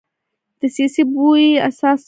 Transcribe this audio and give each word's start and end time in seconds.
دسیسې 0.59 1.03
بوی 1.13 1.47
احساس 1.65 1.99
کړ. 1.99 1.99